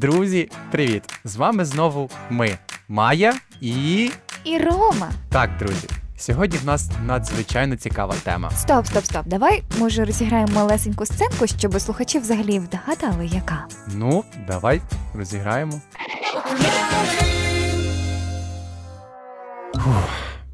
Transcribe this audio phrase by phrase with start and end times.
[0.00, 1.02] Друзі, привіт!
[1.24, 2.58] З вами знову ми,
[2.88, 4.10] Майя і.
[4.44, 5.10] І Рома.
[5.28, 5.88] Так, друзі.
[6.16, 8.50] Сьогодні в нас надзвичайно цікава тема.
[8.50, 9.22] Стоп, стоп, стоп.
[9.26, 13.66] Давай, може, розіграємо малесеньку сценку, щоб слухачі взагалі вгадали, яка.
[13.94, 14.80] Ну, давай
[15.14, 15.80] розіграємо.
[19.74, 20.08] Фух,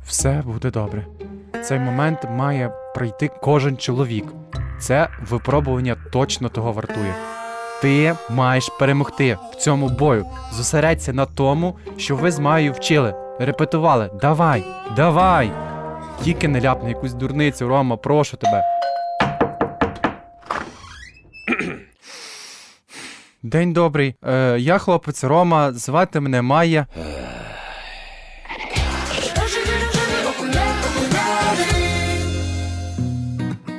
[0.06, 1.06] все буде добре.
[1.64, 4.24] Цей момент має пройти кожен чоловік.
[4.80, 7.14] Це випробування точно того вартує.
[7.82, 10.26] Ти маєш перемогти в цьому бою.
[10.52, 14.10] Зосередься на тому, що ви з Маєю вчили, репетували.
[14.20, 14.64] Давай,
[14.96, 15.52] давай!
[16.24, 18.64] Тільки не ляпни якусь дурницю, Рома, прошу тебе.
[23.42, 24.14] День добрий.
[24.26, 26.86] Е, я хлопець Рома, звати мене Майя.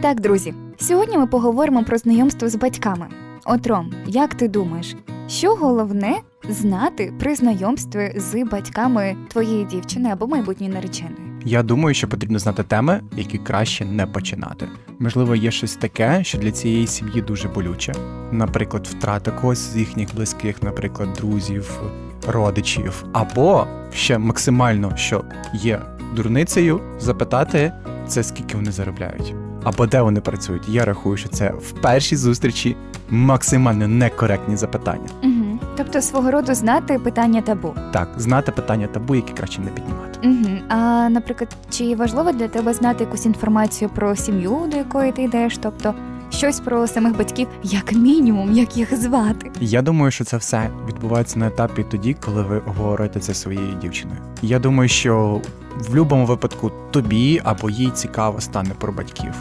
[0.02, 3.08] Так, друзі, сьогодні ми поговоримо про знайомство з батьками.
[3.46, 4.96] От Ром, як ти думаєш,
[5.28, 6.18] що головне
[6.50, 11.28] знати при знайомстві з батьками твоєї дівчини або майбутньої нареченої?
[11.46, 14.68] Я думаю, що потрібно знати теми, які краще не починати.
[15.00, 17.94] Можливо, є щось таке, що для цієї сім'ї дуже болюче.
[18.32, 21.82] Наприклад, втрата когось з їхніх близьких, наприклад, друзів,
[22.28, 25.82] родичів, або ще максимально, що є
[26.16, 27.72] дурницею, запитати
[28.08, 29.34] це скільки вони заробляють,
[29.68, 30.70] або де вони працюють.
[30.70, 32.76] Я рахую, що це в першій зустрічі
[33.10, 35.10] максимально некоректні запитання.
[35.24, 35.60] Угу.
[35.78, 37.76] Тобто свого роду знати питання табу.
[37.94, 40.20] Так, знати питання табу, які краще не піднімати.
[40.24, 40.58] Угу.
[40.70, 45.58] А наприклад, чи важливо для тебе знати якусь інформацію про сім'ю, до якої ти йдеш?
[45.58, 45.94] Тобто
[46.38, 49.52] щось про самих батьків, як мінімум, як їх звати?
[49.60, 54.20] Я думаю, що це все відбувається на етапі тоді, коли ви говорите це своєю дівчиною.
[54.42, 55.42] Я думаю, що
[55.78, 59.34] в будь-якому випадку тобі або їй цікаво стане про батьків.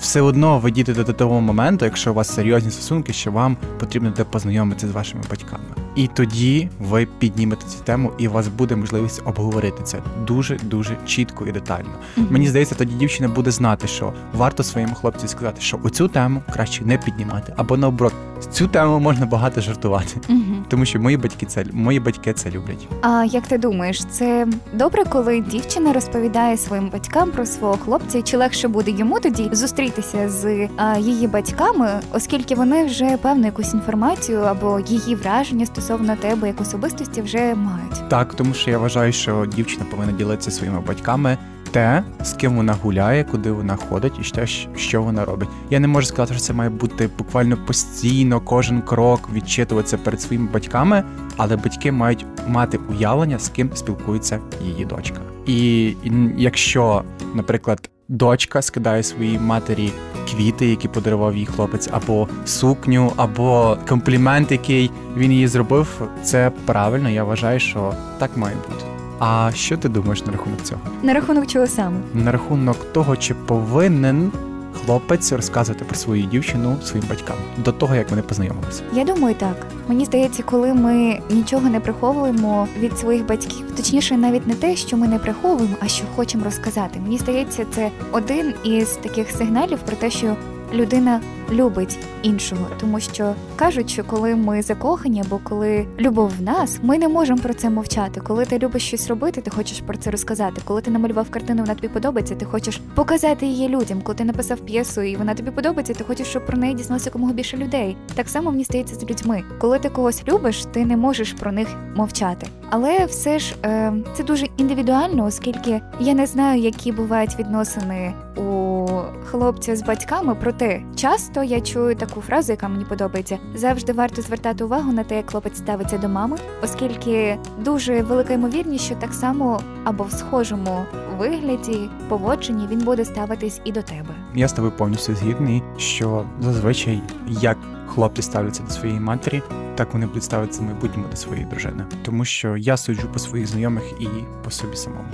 [0.00, 4.10] Все одно ви дійдете до того моменту, якщо у вас серйозні стосунки, що вам потрібно
[4.10, 5.81] буде познайомитися з вашими батьками.
[5.94, 10.96] І тоді ви піднімете цю тему, і у вас буде можливість обговорити це дуже дуже
[11.06, 11.90] чітко і детально.
[12.16, 12.26] Мгм.
[12.30, 16.84] Мені здається, тоді дівчина буде знати, що варто своєму хлопцю сказати, що оцю тему краще
[16.84, 18.14] не піднімати, або наоборот,
[18.50, 20.64] цю тему можна багато жартувати, Мгм.
[20.68, 22.88] тому що мої батьки це мої батьки це люблять.
[23.02, 28.36] А як ти думаєш, це добре, коли дівчина розповідає своїм батькам про свого хлопця, чи
[28.36, 34.40] легше буде йому тоді зустрітися з а, її батьками, оскільки вони вже певну якусь інформацію
[34.40, 38.08] або її враження стосовно тебе як особистості вже мають?
[38.08, 41.38] Так, тому що я вважаю, що дівчина повинна ділитися своїми батьками
[41.72, 44.46] те, з ким вона гуляє, куди вона ходить, і те,
[44.76, 45.48] що вона робить.
[45.70, 50.48] Я не можу сказати, що це має бути буквально постійно, кожен крок відчитуватися перед своїми
[50.52, 51.04] батьками,
[51.36, 55.18] але батьки мають мати уявлення, з ким спілкується її дочка.
[55.46, 55.94] І,
[56.36, 59.92] якщо, наприклад, дочка скидає своїй матері
[60.30, 67.08] квіти, які подарував їй хлопець, або сукню, або комплімент, який він їй зробив, це правильно.
[67.10, 68.91] Я вважаю, що так має бути.
[69.24, 70.80] А що ти думаєш на рахунок цього?
[71.02, 71.96] На рахунок чого саме?
[72.14, 74.32] На рахунок того, чи повинен
[74.72, 78.82] хлопець розказувати про свою дівчину своїм батькам до того, як вони познайомилися?
[78.92, 79.66] Я думаю, так.
[79.88, 84.96] Мені здається, коли ми нічого не приховуємо від своїх батьків, точніше, навіть не те, що
[84.96, 87.00] ми не приховуємо, а що хочемо розказати.
[87.00, 90.36] Мені здається, це один із таких сигналів про те, що
[90.74, 91.20] людина
[91.50, 96.98] любить іншого, тому що кажуть, що коли ми закохані або коли любов в нас, ми
[96.98, 98.20] не можемо про це мовчати.
[98.20, 100.62] Коли ти любиш щось робити, ти хочеш про це розказати.
[100.64, 104.02] Коли ти намалював картину, вона тобі подобається, ти хочеш показати її людям.
[104.02, 107.32] Коли ти написав п'єсу і вона тобі подобається, ти хочеш, щоб про неї дізналося якомога
[107.32, 107.96] більше людей.
[108.14, 109.42] Так само мені здається з людьми.
[109.60, 112.46] Коли ти когось любиш, ти не можеш про них мовчати.
[112.70, 118.86] Але все ж е, це дуже індивідуально, оскільки я не знаю, які бувають відносини у
[119.24, 120.36] хлопця з батьками.
[120.40, 125.16] Проте часто я чую таку фразу, яка мені подобається: завжди варто звертати увагу на те,
[125.16, 130.84] як хлопець ставиться до мами, оскільки дуже велика ймовірність, що так само або в схожому
[131.18, 134.14] вигляді, поводженні він буде ставитись і до тебе.
[134.34, 139.42] Я з тобою повністю згідний, що зазвичай як хлопці ставляться до своєї матері,
[139.74, 141.84] так вони будуть ставитися майбутньому до своєї дружини.
[142.04, 144.08] Тому що я суджу по своїх знайомих і
[144.44, 145.08] по собі самому.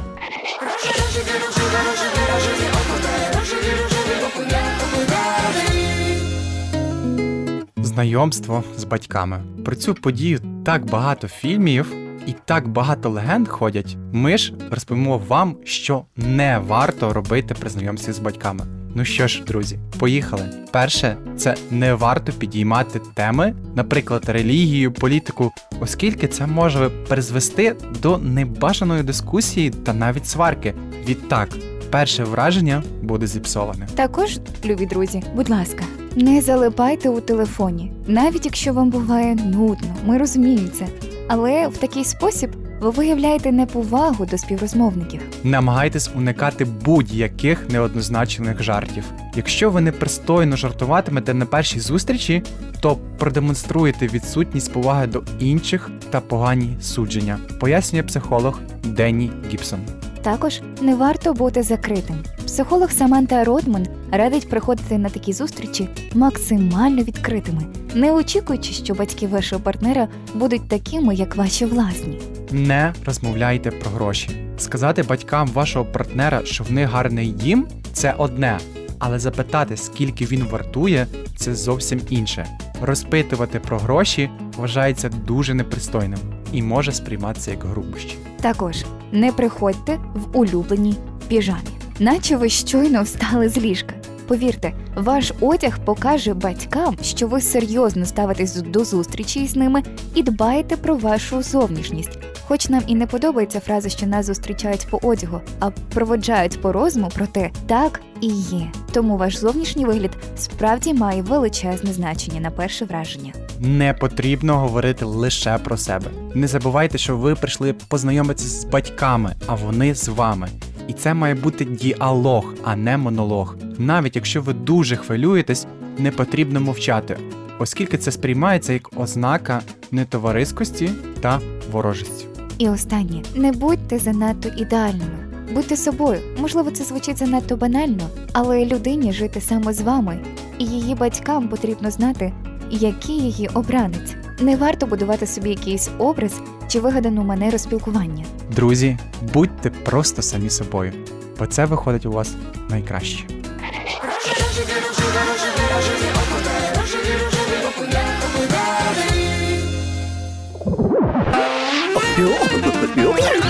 [7.99, 9.43] Знайомство з батьками.
[9.65, 11.95] Про цю подію так багато фільмів
[12.27, 13.97] і так багато легенд ходять.
[14.13, 18.65] Ми ж розповімо вам, що не варто робити при знайомстві з батьками.
[18.95, 20.43] Ну що ж, друзі, поїхали.
[20.71, 29.03] Перше, це не варто підіймати теми, наприклад, релігію, політику, оскільки це може призвести до небажаної
[29.03, 30.75] дискусії та навіть сварки.
[31.09, 31.49] Відтак,
[31.91, 33.89] перше враження буде зіпсоване.
[33.95, 35.85] Також, любі друзі, будь ласка,
[36.17, 40.87] Не залипайте у телефоні, навіть якщо вам буває нудно, ми розуміємо це.
[41.29, 42.51] Але в такий спосіб
[42.81, 45.21] ви виявляєте неповагу до співрозмовників.
[45.45, 49.05] Намагайтесь уникати будь-яких неоднозначних жартів.
[49.37, 52.43] Якщо ви непристойно жартуватимете на першій зустрічі,
[52.81, 59.81] то продемонструєте відсутність поваги до інших та погані судження, пояснює психолог Денні Гібсон.
[60.23, 62.17] Також не варто бути закритим.
[62.47, 67.63] Психолог Саманта Родман радить приходити на такі зустрічі максимально відкритими,
[67.95, 72.21] не очікуючи, що батьки вашого партнера будуть такими, як ваші власні.
[72.51, 74.31] Не розмовляйте про гроші.
[74.59, 78.59] Сказати батькам вашого партнера, що в них гарний дім, це одне.
[78.99, 81.07] Але запитати, скільки він вартує,
[81.37, 82.47] це зовсім інше.
[82.83, 86.19] Розпитувати про гроші вважається дуже непристойним
[86.53, 88.19] і може сприйматися як грубощі.
[88.41, 90.97] Також не приходьте в улюбленій
[91.29, 91.69] піжамі,
[91.99, 93.95] наче ви щойно встали з ліжка.
[94.29, 99.83] Повірте, ваш одяг покаже батькам, що ви серйозно ставитесь до зустрічі з ними
[100.15, 102.19] і дбаєте про вашу зовнішність.
[102.49, 107.11] Хоч нам і не подобається фраза, що нас зустрічають по одягу, а проводжають по розуму,
[107.15, 108.73] проте так і є.
[108.93, 113.33] Тому ваш зовнішній вигляд справді має величезне значення на перше враження.
[113.61, 116.11] Не потрібно говорити лише про себе.
[116.35, 120.49] Не забувайте, що ви прийшли познайомитися з батьками, а вони з вами.
[120.89, 123.57] І це має бути діалог, а не монолог.
[123.79, 125.67] Навіть якщо ви дуже хвилюєтесь,
[125.99, 127.17] не потрібно мовчати,
[127.59, 129.61] оскільки це сприймається як ознака
[129.91, 130.91] нетовариськості
[131.21, 131.41] та
[131.73, 132.27] ворожості.
[132.59, 135.29] І останнє не будьте занадто ідеальними.
[135.55, 136.21] Будьте собою.
[136.39, 140.19] Можливо, це звучить занадто банально, але людині жити саме з вами,
[140.59, 142.33] і її батькам потрібно знати,
[142.71, 144.15] який її обранець.
[144.41, 146.33] Не варто будувати собі якийсь образ
[146.69, 148.25] чи вигадану манеру спілкування.
[148.57, 148.99] Друзі,
[149.35, 150.93] будьте просто самі собою,
[151.39, 152.35] бо це виходить у вас
[152.71, 153.25] найкраще.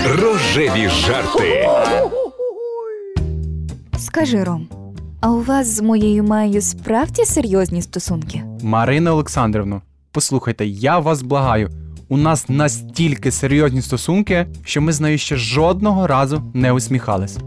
[0.05, 1.69] Рожеві жарти.
[3.97, 4.67] Скажи, Ром,
[5.21, 8.43] а у вас з моєю Маєю справді серйозні стосунки?
[8.63, 11.69] Марина Олександрівну, послухайте, я вас благаю.
[12.09, 17.37] У нас настільки серйозні стосунки, що ми з нею ще жодного разу не усміхались.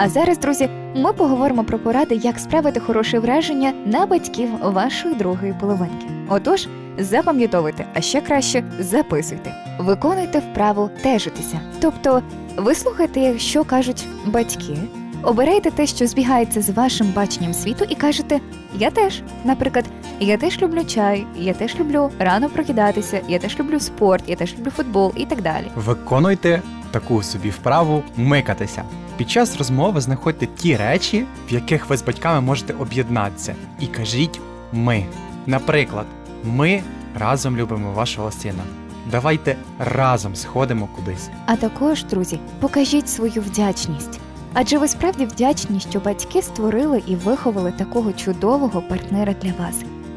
[0.00, 5.54] А зараз, друзі, ми поговоримо про поради, як справити хороше враження на батьків вашої другої
[5.60, 6.06] половинки.
[6.28, 6.68] Отож,
[6.98, 9.54] запам'ятовуйте, а ще краще записуйте.
[9.78, 11.60] Виконуйте вправу тежитися.
[11.80, 12.22] Тобто,
[12.56, 14.76] вислухайте, що кажуть батьки,
[15.22, 18.40] обирайте те, що збігається з вашим баченням світу, і кажете
[18.78, 19.22] Я теж.
[19.44, 19.84] Наприклад,
[20.20, 24.54] я теж люблю чай, я теж люблю рано прокидатися, я теж люблю спорт, я теж
[24.58, 25.66] люблю футбол і так далі.
[25.76, 28.82] Виконуйте таку собі вправу микатися.
[29.18, 34.40] Під час розмови знаходьте ті речі, в яких ви з батьками можете об'єднатися, і кажіть
[34.72, 35.06] ми.
[35.46, 36.06] Наприклад,
[36.44, 36.82] ми
[37.18, 38.62] разом любимо вашого сина.
[39.10, 41.30] Давайте разом сходимо кудись.
[41.46, 44.20] А також, друзі, покажіть свою вдячність.
[44.54, 49.76] Адже ви справді вдячні, що батьки створили і виховали такого чудового партнера для вас.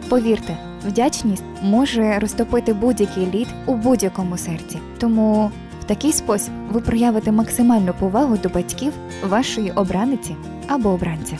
[0.09, 4.79] Повірте, вдячність може розтопити будь-який лід у будь-якому серці.
[4.97, 5.51] Тому
[5.91, 8.93] такий спосіб ви проявите максимальну повагу до батьків
[9.23, 10.35] вашої обраниці
[10.67, 11.37] або обранця.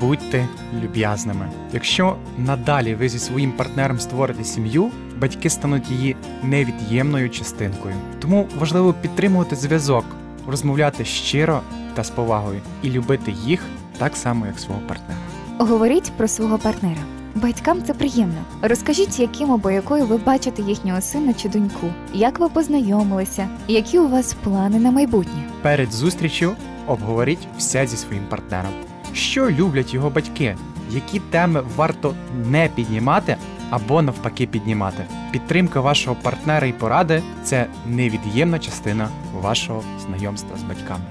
[0.00, 0.48] Будьте
[0.82, 1.50] люб'язними.
[1.72, 4.90] Якщо надалі ви зі своїм партнером створите сім'ю,
[5.20, 7.94] батьки стануть її невід'ємною частинкою.
[8.18, 10.04] Тому важливо підтримувати зв'язок,
[10.48, 11.60] розмовляти щиро
[11.94, 13.60] та з повагою і любити їх
[13.98, 15.20] так само, як свого партнера.
[15.58, 17.17] Говоріть про свого партнера.
[17.34, 18.44] Батькам це приємно.
[18.62, 24.08] Розкажіть, яким або якою ви бачите їхнього сина чи доньку, як ви познайомилися, які у
[24.08, 25.42] вас плани на майбутнє.
[25.62, 26.52] Перед зустрічю
[26.86, 28.72] обговоріть все зі своїм партнером.
[29.14, 30.56] Що люблять його батьки,
[30.90, 32.14] які теми варто
[32.50, 33.36] не піднімати
[33.70, 35.04] або навпаки піднімати.
[35.30, 39.08] Підтримка вашого партнера і поради це невід'ємна частина
[39.42, 41.04] вашого знайомства з батьками.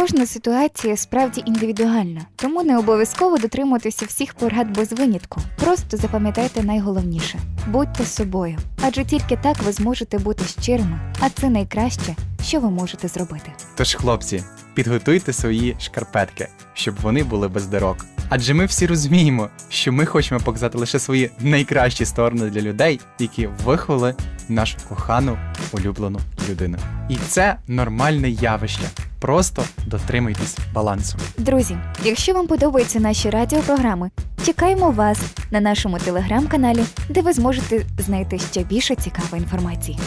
[0.00, 5.40] Кожна ситуація справді індивідуальна, тому не обов'язково дотримуватися всіх порад без винятку.
[5.64, 12.16] Просто запам'ятайте найголовніше: будьте собою, адже тільки так ви зможете бути щирими, а це найкраще,
[12.42, 13.52] що ви можете зробити.
[13.76, 14.42] Тож, хлопці,
[14.74, 18.06] підготуйте свої шкарпетки, щоб вони були без дирок.
[18.28, 23.48] Адже ми всі розуміємо, що ми хочемо показати лише свої найкращі сторони для людей, які
[23.64, 24.14] виховали
[24.48, 25.38] нашу кохану
[25.72, 26.78] улюблену людину.
[27.08, 28.84] І це нормальне явище.
[29.20, 31.18] Просто дотримуйтесь балансу.
[31.38, 34.10] Друзі, якщо вам подобаються наші радіопрограми,
[34.44, 39.98] Чекаємо вас на нашому телеграм-каналі, де ви зможете знайти ще більше цікавої інформації.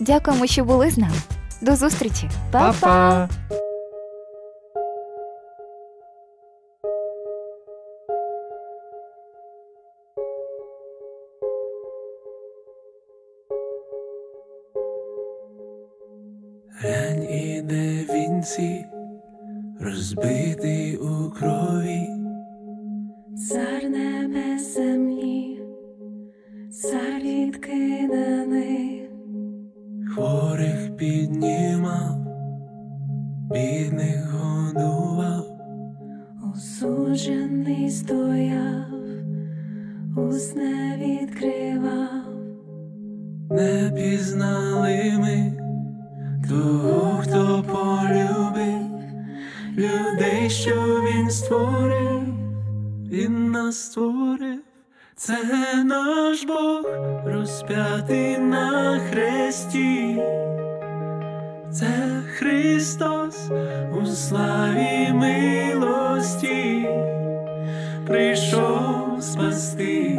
[0.00, 1.16] Дякуємо, що були з нами.
[1.62, 3.28] До зустрічі, Па-па!
[20.16, 22.08] Розбитий у крові,
[23.48, 25.60] Цар небес землі,
[26.70, 29.10] цар відкиданий,
[30.14, 32.26] хворих піднімав,
[33.50, 35.46] бідних годував,
[36.54, 38.94] осуджений стояв,
[40.16, 42.26] уст не відкривав,
[43.50, 45.52] не пізнали ми
[46.48, 48.41] того, хто полюбив
[49.76, 52.22] людей, що він створив,
[53.10, 54.60] він нас створив.
[55.16, 55.38] Це
[55.84, 56.82] наш Бог
[57.26, 60.22] розп'ятий на хресті.
[61.72, 63.50] Це Христос
[64.02, 66.88] у славі милості
[68.06, 70.18] прийшов спасти,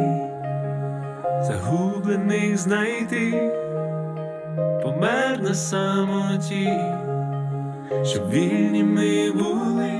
[1.42, 3.52] загублених знайти,
[4.82, 6.80] помер на самоті,
[8.02, 9.90] щоб вільні ми були.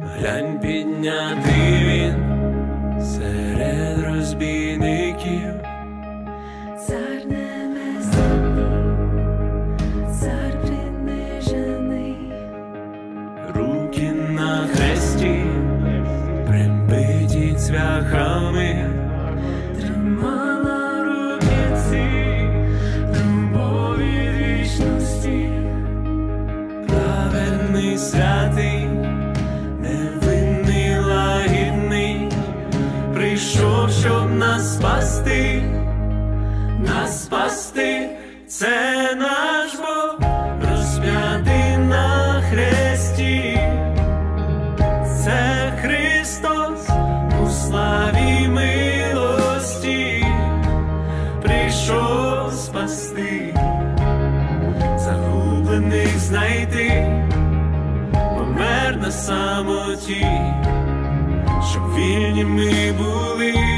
[0.00, 2.14] Глянь піднятий він
[3.04, 3.83] серед
[33.64, 35.62] прийшов, щоб нас спасти,
[36.78, 38.08] нас спасти,
[38.46, 38.68] це
[39.14, 40.18] наш Бог,
[40.70, 43.58] розп'ятий на хресті.
[45.24, 46.88] Це Христос
[47.44, 50.26] у славі милості
[51.42, 53.54] прийшов спасти,
[54.96, 57.22] загублених знайти,
[58.12, 60.26] помер на самоті,
[61.73, 63.72] щоб вільні ми були.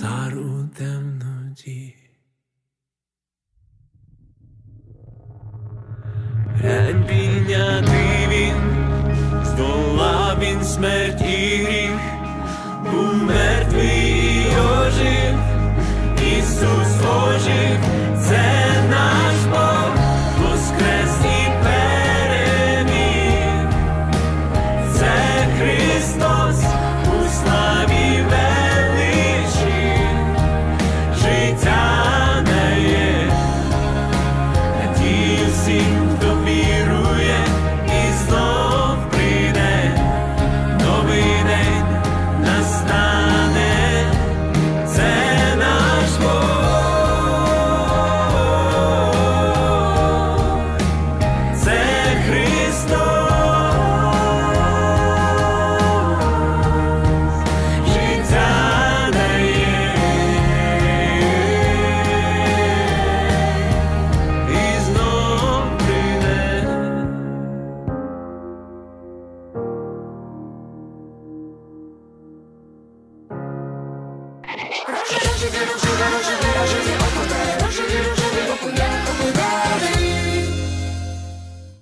[0.00, 1.97] Цар у темноті.